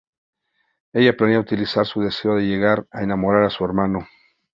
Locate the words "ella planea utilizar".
0.93-1.85